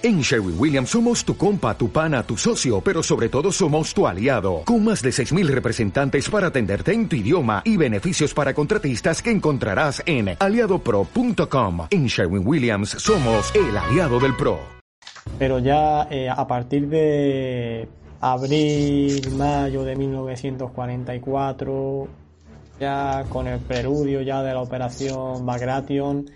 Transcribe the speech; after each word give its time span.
En 0.00 0.20
Sherwin 0.20 0.54
Williams 0.56 0.90
somos 0.90 1.24
tu 1.24 1.36
compa, 1.36 1.76
tu 1.76 1.90
pana, 1.90 2.22
tu 2.22 2.36
socio, 2.36 2.80
pero 2.80 3.02
sobre 3.02 3.28
todo 3.28 3.50
somos 3.50 3.92
tu 3.92 4.06
aliado, 4.06 4.62
con 4.64 4.84
más 4.84 5.02
de 5.02 5.10
6.000 5.10 5.48
representantes 5.48 6.30
para 6.30 6.46
atenderte 6.46 6.92
en 6.92 7.08
tu 7.08 7.16
idioma 7.16 7.62
y 7.64 7.76
beneficios 7.76 8.32
para 8.32 8.54
contratistas 8.54 9.20
que 9.20 9.32
encontrarás 9.32 10.00
en 10.06 10.36
aliadopro.com. 10.38 11.88
En 11.90 12.06
Sherwin 12.06 12.46
Williams 12.46 12.90
somos 12.90 13.52
el 13.56 13.76
aliado 13.76 14.20
del 14.20 14.36
PRO. 14.36 14.60
Pero 15.36 15.58
ya 15.58 16.06
eh, 16.12 16.30
a 16.30 16.46
partir 16.46 16.86
de 16.86 17.88
abril, 18.20 19.32
mayo 19.32 19.82
de 19.82 19.96
1944, 19.96 22.08
ya 22.78 23.24
con 23.28 23.48
el 23.48 23.58
preludio 23.58 24.22
ya 24.22 24.44
de 24.44 24.54
la 24.54 24.60
operación 24.60 25.44
Bagration, 25.44 26.30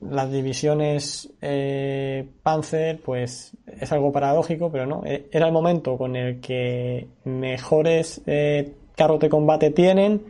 las 0.00 0.30
divisiones 0.30 1.30
eh, 1.40 2.26
Panzer, 2.42 3.00
pues 3.00 3.56
es 3.66 3.92
algo 3.92 4.12
paradójico, 4.12 4.70
pero 4.70 4.86
no. 4.86 5.02
Eh, 5.04 5.28
era 5.32 5.46
el 5.46 5.52
momento 5.52 5.96
con 5.96 6.16
el 6.16 6.40
que 6.40 7.08
mejores 7.24 8.22
eh, 8.26 8.72
carros 8.94 9.20
de 9.20 9.28
combate 9.28 9.70
tienen, 9.70 10.22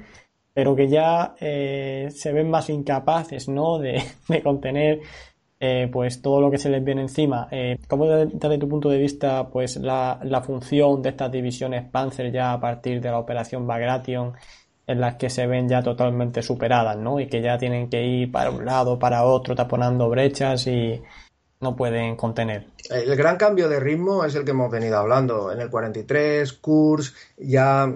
pero 0.52 0.76
que 0.76 0.88
ya 0.88 1.34
eh, 1.40 2.08
se 2.14 2.32
ven 2.32 2.50
más 2.50 2.70
incapaces, 2.70 3.48
¿no? 3.48 3.78
De, 3.78 4.02
de 4.28 4.42
contener 4.42 5.00
pues 5.90 6.20
todo 6.20 6.42
lo 6.42 6.50
que 6.50 6.58
se 6.58 6.68
les 6.68 6.84
viene 6.84 7.00
encima. 7.00 7.48
¿Cómo 7.88 8.04
desde 8.06 8.58
tu 8.58 8.68
punto 8.68 8.90
de 8.90 8.98
vista, 8.98 9.48
pues 9.48 9.78
la, 9.78 10.20
la 10.22 10.42
función 10.42 11.00
de 11.00 11.08
estas 11.08 11.32
divisiones 11.32 11.88
Panzer 11.90 12.30
ya 12.30 12.52
a 12.52 12.60
partir 12.60 13.00
de 13.00 13.10
la 13.10 13.18
operación 13.18 13.66
Bagration? 13.66 14.34
En 14.86 15.00
las 15.00 15.16
que 15.16 15.30
se 15.30 15.46
ven 15.46 15.68
ya 15.68 15.82
totalmente 15.82 16.42
superadas, 16.42 16.96
¿no? 16.96 17.20
Y 17.20 17.28
que 17.28 17.40
ya 17.40 17.58
tienen 17.58 17.88
que 17.88 18.04
ir 18.04 18.30
para 18.30 18.50
un 18.50 18.64
lado, 18.64 18.98
para 18.98 19.24
otro, 19.24 19.54
taponando 19.54 20.08
brechas 20.10 20.66
y 20.66 21.02
no 21.60 21.74
pueden 21.74 22.16
contener. 22.16 22.66
El 22.90 23.16
gran 23.16 23.36
cambio 23.36 23.68
de 23.68 23.80
ritmo 23.80 24.24
es 24.24 24.34
el 24.34 24.44
que 24.44 24.50
hemos 24.50 24.70
venido 24.70 24.98
hablando. 24.98 25.50
En 25.50 25.60
el 25.60 25.70
43, 25.70 26.52
Kurs, 26.54 27.14
ya. 27.38 27.92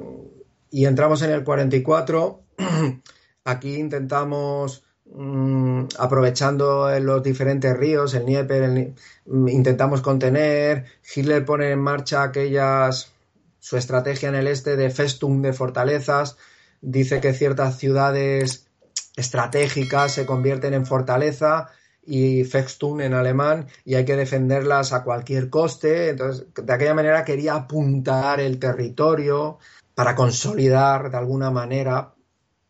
Y 0.70 0.86
entramos 0.86 1.22
en 1.22 1.30
el 1.30 1.44
44. 1.44 2.40
Aquí 3.44 3.76
intentamos. 3.76 4.84
Mm, 5.10 5.84
aprovechando 5.98 6.90
los 7.00 7.22
diferentes 7.22 7.74
ríos, 7.74 8.12
el 8.12 8.26
Nieper, 8.26 8.94
intentamos 9.26 10.02
contener. 10.02 10.84
Hitler 11.14 11.44
pone 11.46 11.70
en 11.70 11.80
marcha 11.80 12.22
aquellas. 12.22 13.12
su 13.58 13.76
estrategia 13.76 14.28
en 14.28 14.34
el 14.34 14.46
este 14.46 14.76
de 14.76 14.90
Festung 14.90 15.42
de 15.42 15.52
fortalezas 15.52 16.36
dice 16.80 17.20
que 17.20 17.32
ciertas 17.32 17.78
ciudades 17.78 18.68
estratégicas 19.16 20.12
se 20.12 20.26
convierten 20.26 20.74
en 20.74 20.86
fortaleza 20.86 21.68
y 22.06 22.44
Festun 22.44 23.02
en 23.02 23.12
alemán 23.12 23.66
y 23.84 23.94
hay 23.94 24.04
que 24.04 24.16
defenderlas 24.16 24.92
a 24.92 25.04
cualquier 25.04 25.50
coste. 25.50 26.10
Entonces, 26.10 26.46
de 26.54 26.72
aquella 26.72 26.94
manera 26.94 27.24
quería 27.24 27.54
apuntar 27.54 28.40
el 28.40 28.58
territorio 28.58 29.58
para 29.94 30.14
consolidar 30.14 31.10
de 31.10 31.16
alguna 31.18 31.50
manera. 31.50 32.14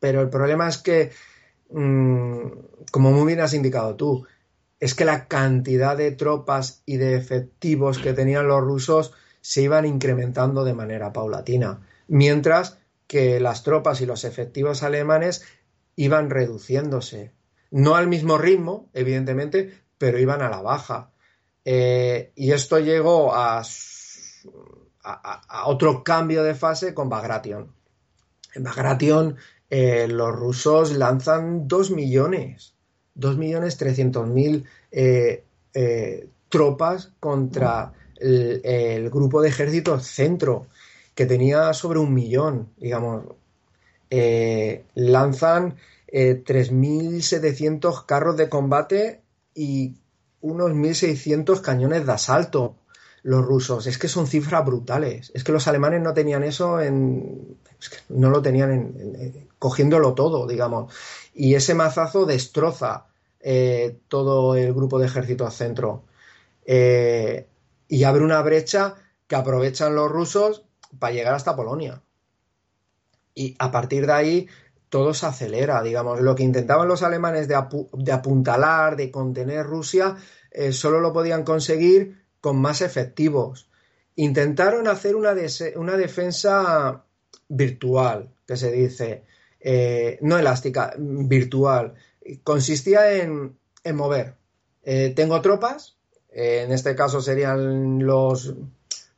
Pero 0.01 0.23
el 0.23 0.29
problema 0.29 0.69
es 0.69 0.79
que, 0.79 1.13
mm, 1.71 2.43
como 2.91 3.13
muy 3.13 3.27
bien 3.27 3.41
has 3.41 3.55
indicado 3.55 3.95
tú, 3.95 4.27
es 4.81 4.95
que 4.95 5.05
la 5.05 5.27
cantidad 5.27 5.97
de 5.97 6.13
tropas 6.13 6.83
y 6.87 6.97
de 6.97 7.17
efectivos 7.17 7.99
que 7.99 8.15
tenían 8.15 8.49
los 8.49 8.61
rusos 8.61 9.13
se 9.41 9.63
iban 9.63 9.87
incrementando 9.87 10.65
de 10.65 10.75
manera 10.75 11.13
paulatina. 11.13 11.81
Mientras 12.09 12.79
que 13.09 13.41
las 13.41 13.65
tropas 13.65 14.01
y 14.01 14.07
los 14.07 14.23
efectivos 14.23 14.85
alemanes 14.85 15.43
iban 15.97 16.31
reduciéndose. 16.31 17.33
No 17.73 17.97
al 17.97 18.07
mismo 18.07 18.39
ritmo, 18.39 18.89
evidentemente, 18.93 19.73
pero 19.99 20.19
iban 20.19 20.43
a 20.43 20.51
la 20.51 20.63
baja. 20.63 21.11
Eh, 21.65 22.33
y 22.37 22.53
esto 22.53 22.79
llegó 22.79 23.35
a, 23.35 23.63
a, 25.03 25.67
otro 25.67 26.05
cambio 26.05 26.45
de 26.45 26.55
fase 26.55 26.95
con 26.95 27.09
Bagration. 27.09 27.73
En 28.55 28.63
Bagration 28.63 29.37
eh, 29.71 30.07
los 30.07 30.35
rusos 30.35 30.93
lanzan 30.93 31.67
2 31.67 31.91
millones, 31.91 32.75
2 33.15 33.37
millones 33.37 33.77
300 33.77 34.29
mil 34.29 34.67
eh, 34.91 35.45
tropas 36.49 37.13
contra 37.21 37.93
el, 38.17 39.11
grupo 39.11 39.43
de 39.43 39.49
ejército 39.49 39.99
centro 40.01 40.67
que 41.19 41.27
tenía 41.27 41.73
sobre 41.75 41.99
un 41.99 42.15
millón, 42.15 42.69
digamos. 42.77 43.25
Eh, 44.09 44.85
lanzan 44.95 45.75
3.700 46.07 47.93
eh, 47.93 48.05
carros 48.07 48.37
de 48.37 48.49
combate 48.49 49.23
y 49.53 49.97
unos 50.41 50.71
1.600 50.71 51.61
cañones 51.61 52.07
de 52.07 52.13
asalto. 52.13 52.77
Los 53.25 53.45
rusos, 53.45 53.89
es 53.89 53.99
que 53.99 54.07
son 54.07 54.29
cifras 54.29 54.65
brutales. 54.65 55.33
Es 55.35 55.43
que 55.43 55.51
los 55.51 55.67
alemanes 55.67 56.03
no 56.03 56.15
tenían 56.15 56.45
eso 56.45 56.81
en. 56.81 57.59
no 58.11 58.31
lo 58.31 58.41
tenían 58.41 58.71
en, 58.71 59.49
cogiéndolo 59.59 60.15
todo, 60.15 60.47
digamos. 60.47 60.95
Y 61.35 61.57
ese 61.57 61.75
mazazo 61.75 62.27
destroza 62.27 63.07
eh, 63.41 63.99
todo 64.07 64.55
el 64.55 64.73
grupo 64.73 65.01
de 65.01 65.07
ejército 65.07 65.51
centro. 65.51 66.05
y 66.65 68.05
abre 68.05 68.23
una 68.23 68.41
brecha 68.41 68.95
que 69.27 69.35
aprovechan 69.35 69.97
los 69.97 70.09
rusos 70.09 70.68
para 70.99 71.13
llegar 71.13 71.35
hasta 71.35 71.57
Polonia. 71.57 72.03
Y 73.35 73.55
a 73.59 73.71
partir 73.71 74.07
de 74.07 74.13
ahí 74.13 74.49
todo 74.89 75.15
se 75.15 75.27
acelera, 75.27 75.83
digamos. 75.83 76.21
Lo 76.21 76.35
que 76.35 76.43
intentaban 76.43 76.89
los 76.89 77.03
alemanes 77.03 77.49
de, 77.49 77.55
apuntalar, 78.13 78.97
de 78.97 79.11
contener 79.11 79.67
Rusia, 79.67 80.17
eh, 80.51 80.73
solo 80.73 81.01
lo 81.01 81.13
podían 81.13 81.45
conseguir 81.45 82.25
con 82.41 82.59
más 82.61 82.81
efectivos. 82.81 83.69
Intentaron 84.17 84.89
hacer 84.89 85.15
una, 85.15 85.35
una 85.77 85.97
defensa 85.97 87.05
virtual, 87.49 88.35
que 88.47 88.57
se 88.57 88.73
dice, 88.73 89.25
eh, 89.61 90.19
no 90.23 90.39
elástica, 90.39 90.95
virtual. 90.99 91.95
Consistía 92.43 93.13
en, 93.13 93.57
mover. 93.95 94.35
Eh, 94.83 95.13
tengo 95.15 95.41
tropas, 95.41 95.97
en 96.31 96.73
este 96.73 96.95
caso 96.95 97.21
serían 97.21 98.05
los 98.05 98.55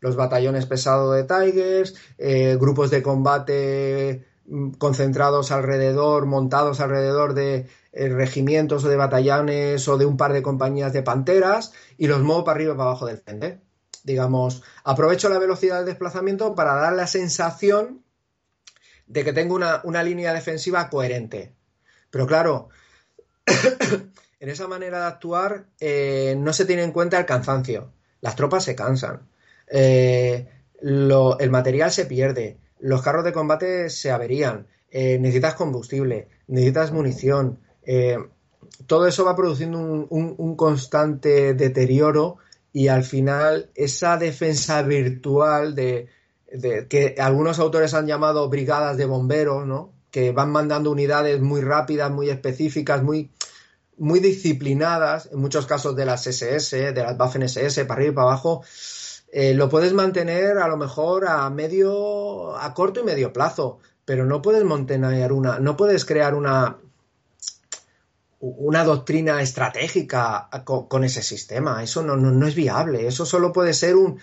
los 0.00 0.16
batallones 0.16 0.66
pesados 0.66 1.14
de 1.14 1.24
Tigers, 1.24 1.94
eh, 2.18 2.56
grupos 2.58 2.90
de 2.90 3.02
combate 3.02 4.26
mm, 4.46 4.72
concentrados 4.72 5.52
alrededor, 5.52 6.26
montados 6.26 6.80
alrededor 6.80 7.34
de 7.34 7.68
eh, 7.92 8.08
regimientos 8.08 8.84
o 8.84 8.88
de 8.88 8.96
batallones 8.96 9.86
o 9.88 9.98
de 9.98 10.06
un 10.06 10.16
par 10.16 10.32
de 10.32 10.42
compañías 10.42 10.92
de 10.92 11.02
panteras 11.02 11.72
y 11.98 12.06
los 12.06 12.22
muevo 12.22 12.44
para 12.44 12.56
arriba 12.56 12.74
y 12.74 12.76
para 12.76 12.90
abajo 12.90 13.06
del 13.06 13.18
frente. 13.18 13.60
Digamos, 14.04 14.62
aprovecho 14.84 15.28
la 15.28 15.38
velocidad 15.38 15.78
del 15.78 15.86
desplazamiento 15.86 16.54
para 16.54 16.74
dar 16.74 16.94
la 16.94 17.06
sensación 17.06 18.02
de 19.06 19.24
que 19.24 19.32
tengo 19.32 19.56
una, 19.56 20.02
línea 20.02 20.32
defensiva 20.32 20.88
coherente. 20.88 21.52
Pero 22.10 22.26
claro, 22.26 22.68
en 24.40 24.48
esa 24.48 24.68
manera 24.68 25.00
de 25.00 25.06
actuar 25.06 25.66
eh, 25.80 26.36
no 26.38 26.52
se 26.52 26.64
tiene 26.64 26.84
en 26.84 26.92
cuenta 26.92 27.18
el 27.18 27.26
cansancio. 27.26 27.92
Las 28.20 28.36
tropas 28.36 28.64
se 28.64 28.76
cansan. 28.76 29.28
Eh, 29.70 30.46
el 30.82 31.50
material 31.50 31.92
se 31.92 32.06
pierde, 32.06 32.58
los 32.80 33.02
carros 33.02 33.24
de 33.24 33.32
combate 33.32 33.90
se 33.90 34.10
averían, 34.10 34.66
eh, 34.90 35.18
necesitas 35.18 35.54
combustible, 35.54 36.28
necesitas 36.48 36.92
munición. 36.92 37.58
Eh, 37.84 38.18
todo 38.86 39.06
eso 39.06 39.24
va 39.24 39.36
produciendo 39.36 39.78
un, 39.78 40.56
constante 40.56 41.54
deterioro 41.54 42.38
y 42.72 42.88
al 42.88 43.04
final 43.04 43.70
esa 43.74 44.16
defensa 44.16 44.82
virtual 44.82 45.74
de, 45.74 46.08
que 46.88 47.14
algunos 47.18 47.58
autores 47.58 47.94
han 47.94 48.06
llamado 48.06 48.48
brigadas 48.48 48.96
de 48.96 49.04
bomberos, 49.04 49.66
¿no? 49.66 49.92
que 50.10 50.32
van 50.32 50.50
mandando 50.50 50.90
unidades 50.90 51.40
muy 51.40 51.60
rápidas, 51.60 52.10
muy 52.10 52.30
específicas, 52.30 53.02
muy, 53.02 53.30
muy 53.96 54.18
disciplinadas, 54.18 55.28
en 55.30 55.38
muchos 55.38 55.66
casos 55.66 55.94
de 55.94 56.04
las 56.04 56.26
SS, 56.26 56.92
de 56.92 57.02
las 57.02 57.18
Waffen 57.18 57.42
SS, 57.42 57.84
para 57.84 58.00
arriba 58.00 58.12
y 58.12 58.14
para 58.14 58.26
abajo, 58.28 58.62
eh, 59.32 59.54
lo 59.54 59.68
puedes 59.68 59.92
mantener 59.92 60.58
a 60.58 60.68
lo 60.68 60.76
mejor 60.76 61.26
a 61.28 61.48
medio, 61.50 62.56
a 62.56 62.74
corto 62.74 63.00
y 63.00 63.04
medio 63.04 63.32
plazo, 63.32 63.78
pero 64.04 64.26
no 64.26 64.42
puedes 64.42 64.64
mantener 64.64 65.32
una, 65.32 65.60
no 65.60 65.76
puedes 65.76 66.04
crear 66.04 66.34
una, 66.34 66.78
una 68.40 68.84
doctrina 68.84 69.40
estratégica 69.40 70.48
con, 70.64 71.04
ese 71.04 71.22
sistema. 71.22 71.82
Eso 71.82 72.02
no, 72.02 72.16
no, 72.16 72.46
es 72.46 72.54
viable. 72.54 73.06
Eso 73.06 73.24
solo 73.24 73.52
puede 73.52 73.74
ser 73.74 73.96
un, 73.96 74.18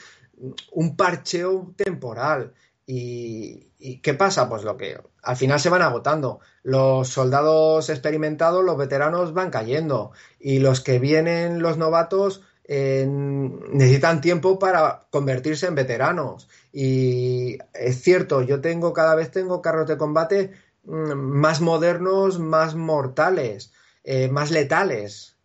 un 0.71 0.97
parcheo 0.97 1.73
temporal. 1.77 2.53
¿Y, 2.85 3.99
qué 4.01 4.13
pasa? 4.13 4.49
Pues 4.49 4.63
lo 4.63 4.75
que 4.75 4.99
al 5.21 5.37
final 5.37 5.59
se 5.59 5.69
van 5.69 5.81
agotando. 5.83 6.39
Los 6.63 7.09
soldados 7.09 7.89
experimentados, 7.89 8.63
los 8.63 8.77
veteranos 8.77 9.33
van 9.33 9.51
cayendo. 9.51 10.11
Y 10.39 10.59
los 10.59 10.81
que 10.81 10.99
vienen, 10.99 11.61
los 11.61 11.77
novatos, 11.77 12.41
necesitan 12.67 14.19
tiempo 14.21 14.59
para 14.59 15.07
convertirse 15.09 15.67
en 15.67 15.75
veteranos. 15.75 16.49
Y 16.71 17.57
es 17.73 18.01
cierto, 18.01 18.41
yo 18.41 18.59
tengo 18.61 18.93
cada 18.93 19.15
vez 19.15 19.31
tengo 19.31 19.61
carros 19.61 19.87
de 19.87 19.97
combate 19.97 20.51
mm, 20.83 21.13
más 21.13 21.61
modernos, 21.61 22.39
más 22.39 22.75
mortales, 22.75 23.71
eh, 24.03 24.27
más 24.27 24.51
letales. 24.51 25.37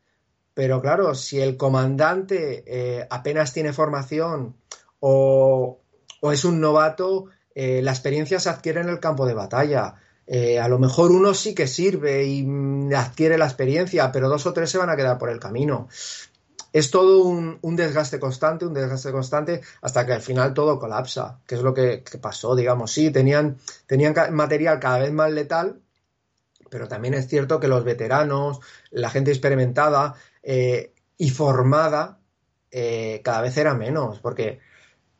Pero 0.55 0.83
claro, 0.83 1.15
si 1.15 1.41
el 1.41 1.57
comandante 1.57 2.65
eh, 2.67 3.07
apenas 3.09 3.53
tiene 3.55 3.73
formación 3.73 4.57
o, 5.01 5.81
es 6.23 6.45
un 6.45 6.61
novato, 6.61 7.27
eh, 7.55 7.81
la 7.83 7.93
experiencia 7.93 8.39
se 8.41 8.51
adquiere 8.51 8.81
en 8.81 8.89
el 8.89 9.01
campo 9.01 9.27
de 9.27 9.35
batalla. 9.35 9.95
A 10.63 10.69
lo 10.69 10.79
mejor 10.79 11.11
uno 11.11 11.35
sí 11.35 11.55
que 11.55 11.67
sirve 11.67 12.25
y 12.25 12.43
mm, 12.43 12.95
adquiere 12.95 13.37
la 13.37 13.45
experiencia, 13.45 14.11
pero 14.13 14.29
dos 14.29 14.47
o 14.47 14.53
tres 14.53 14.71
se 14.71 14.79
van 14.79 14.89
a 14.89 14.97
quedar 14.97 15.19
por 15.19 15.29
el 15.29 15.39
camino. 15.39 15.89
Es 16.73 16.91
todo 16.91 17.25
un, 17.25 17.77
desgaste 17.77 18.19
constante, 18.19 18.67
un 18.67 18.75
desgaste 18.75 19.13
constante, 19.13 19.61
hasta 19.83 20.07
que 20.07 20.13
al 20.13 20.23
final 20.23 20.55
todo 20.55 20.79
colapsa, 20.79 21.41
que 21.47 21.57
es 21.57 21.63
lo 21.63 21.75
que, 21.75 22.03
pasó, 22.21 22.57
digamos. 22.57 22.93
Sí, 22.93 23.11
tenían, 23.11 23.59
tenían 23.87 24.15
material 24.35 24.81
cada 24.81 24.99
vez 24.99 25.13
más 25.13 25.31
letal, 25.31 25.81
pero 26.71 26.89
también 26.89 27.15
es 27.15 27.29
cierto 27.29 27.61
que 27.61 27.69
los 27.69 27.85
veteranos, 27.85 28.61
la 28.91 29.11
gente 29.11 29.31
experimentada 29.31 30.15
eh, 30.43 30.95
y 31.19 31.31
formada, 31.31 32.19
eh, 32.71 33.21
cada 33.23 33.43
vez 33.43 33.57
era 33.59 33.75
menos, 33.75 34.19
porque 34.21 34.61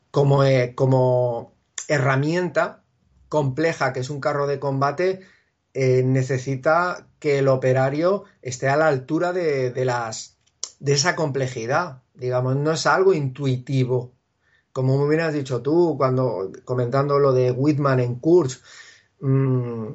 como, 0.09 0.43
como 0.75 1.53
herramienta, 1.87 2.83
compleja 3.29 3.93
que 3.93 3.99
es 3.99 4.09
un 4.09 4.19
carro 4.19 4.47
de 4.47 4.59
combate, 4.59 5.21
eh, 5.73 6.03
necesita 6.03 7.07
que 7.17 7.39
el 7.39 7.47
operario 7.47 8.25
esté 8.43 8.69
a 8.69 8.77
la 8.77 8.87
altura 8.87 9.33
de, 9.33 9.73
las, 9.85 10.32
de 10.83 10.91
esa 10.91 11.15
complejidad. 11.15 12.01
Digamos, 12.13 12.57
no 12.57 12.73
es 12.73 12.85
algo 12.85 13.13
intuitivo. 13.13 14.11
Como 14.73 14.97
me 14.97 15.05
hubieras 15.05 15.33
dicho 15.33 15.61
tú 15.61 15.95
cuando 15.97 16.51
comentando 16.65 17.19
lo 17.19 17.31
de 17.31 17.51
Whitman 17.51 18.01
en 18.01 18.15
Kurz, 18.15 18.61
mm, 19.21 19.87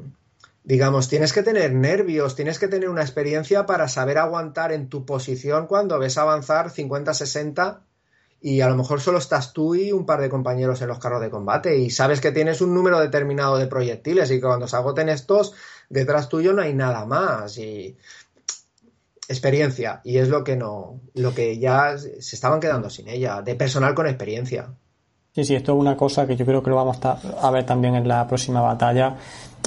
digamos, 0.64 1.10
tienes 1.10 1.34
que 1.34 1.42
tener 1.42 1.74
nervios, 1.74 2.34
tienes 2.34 2.58
que 2.58 2.68
tener 2.68 2.88
una 2.88 3.02
experiencia 3.02 3.66
para 3.66 3.86
saber 3.86 4.16
aguantar 4.16 4.72
en 4.72 4.88
tu 4.88 5.04
posición 5.04 5.66
cuando 5.66 5.98
ves 5.98 6.16
avanzar 6.16 6.70
50-60 6.70 7.80
y 8.40 8.62
a 8.62 8.68
lo 8.70 8.76
mejor 8.76 9.00
solo 9.02 9.18
estás 9.18 9.52
tú 9.52 9.74
y 9.74 9.92
un 9.92 10.06
par 10.06 10.22
de 10.22 10.30
compañeros 10.30 10.80
en 10.80 10.88
los 10.88 11.00
carros 11.00 11.20
de 11.20 11.28
combate 11.28 11.76
y 11.76 11.90
sabes 11.90 12.20
que 12.22 12.32
tienes 12.32 12.62
un 12.62 12.72
número 12.72 12.98
determinado 12.98 13.58
de 13.58 13.66
proyectiles 13.66 14.30
y 14.30 14.36
que 14.36 14.46
cuando 14.46 14.68
se 14.68 14.76
agoten 14.76 15.10
estos, 15.10 15.52
detrás 15.90 16.30
tuyo 16.30 16.54
no 16.54 16.62
hay 16.62 16.72
nada 16.72 17.04
más 17.04 17.58
y 17.58 17.96
experiencia 19.28 20.00
y 20.04 20.18
es 20.18 20.28
lo 20.28 20.42
que 20.42 20.56
no, 20.56 21.00
lo 21.14 21.34
que 21.34 21.58
ya 21.58 21.96
se 21.98 22.34
estaban 22.36 22.60
quedando 22.60 22.90
sin 22.90 23.08
ella, 23.08 23.42
de 23.42 23.54
personal 23.54 23.94
con 23.94 24.06
experiencia. 24.06 24.74
Sí, 25.32 25.44
sí, 25.44 25.54
esto 25.54 25.72
es 25.74 25.78
una 25.78 25.96
cosa 25.96 26.26
que 26.26 26.34
yo 26.34 26.44
creo 26.44 26.62
que 26.62 26.70
lo 26.70 26.76
vamos 26.76 26.98
a 27.04 27.50
ver 27.50 27.64
también 27.64 27.94
en 27.94 28.08
la 28.08 28.26
próxima 28.26 28.60
batalla. 28.60 29.16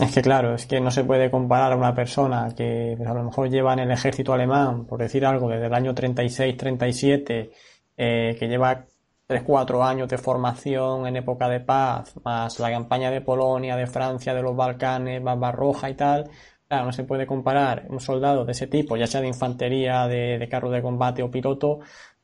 Es 0.01 0.13
que 0.13 0.21
claro, 0.21 0.55
es 0.55 0.65
que 0.65 0.81
no 0.81 0.89
se 0.89 1.03
puede 1.03 1.29
comparar 1.29 1.71
a 1.71 1.75
una 1.77 1.93
persona 1.93 2.53
que 2.55 2.95
pues, 2.97 3.07
a 3.07 3.13
lo 3.13 3.23
mejor 3.23 3.49
lleva 3.49 3.73
en 3.73 3.79
el 3.79 3.91
ejército 3.91 4.33
alemán, 4.33 4.85
por 4.85 4.99
decir 4.99 5.25
algo, 5.25 5.47
desde 5.47 5.67
el 5.67 5.73
año 5.73 5.93
36-37 5.93 7.51
eh, 7.97 8.35
que 8.39 8.47
lleva 8.47 8.85
3-4 9.29 9.85
años 9.85 10.09
de 10.09 10.17
formación 10.17 11.07
en 11.07 11.17
época 11.17 11.47
de 11.47 11.59
paz, 11.59 12.15
más 12.23 12.59
la 12.59 12.71
campaña 12.71 13.11
de 13.11 13.21
Polonia, 13.21 13.75
de 13.75 13.87
Francia, 13.87 14.33
de 14.33 14.41
los 14.41 14.55
Balcanes, 14.55 15.23
Barbarroja 15.23 15.89
y 15.89 15.93
tal, 15.93 16.29
claro, 16.71 16.85
no 16.85 16.93
se 16.93 17.03
puede 17.03 17.27
comparar 17.27 17.85
un 17.89 17.99
soldado 17.99 18.45
de 18.45 18.53
ese 18.53 18.65
tipo, 18.65 18.95
ya 18.95 19.05
sea 19.05 19.19
de 19.19 19.27
infantería, 19.27 20.07
de, 20.07 20.47
carro 20.49 20.71
de 20.71 20.81
combate 20.81 21.21
o 21.21 21.29
piloto, 21.29 21.79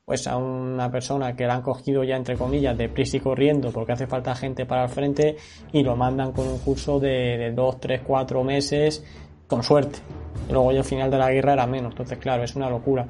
pues 0.05 0.25
a 0.25 0.37
una 0.37 0.89
persona 0.89 1.35
que 1.35 1.45
la 1.45 1.55
han 1.55 1.61
cogido 1.61 2.01
ya 2.05 2.15
entre 2.15 2.37
comillas 2.37 2.77
de 2.77 2.87
prisa 2.87 3.17
y 3.17 3.19
corriendo 3.19 3.71
porque 3.71 3.91
hace 3.91 4.07
falta 4.07 4.33
gente 4.35 4.65
para 4.65 4.83
el 4.83 4.89
frente 4.89 5.35
y 5.73 5.83
lo 5.83 5.97
mandan 5.97 6.31
con 6.31 6.47
un 6.47 6.59
curso 6.59 6.97
de, 6.97 7.51
2, 7.53 7.79
3, 7.81 8.01
4 8.07 8.41
meses 8.45 9.03
con 9.47 9.63
suerte. 9.63 9.99
Luego 10.49 10.71
ya 10.71 10.79
al 10.79 10.85
final 10.85 11.11
de 11.11 11.17
la 11.17 11.29
guerra 11.29 11.51
era 11.51 11.67
menos, 11.67 11.91
entonces 11.91 12.17
claro, 12.17 12.43
es 12.45 12.55
una 12.55 12.69
locura. 12.69 13.05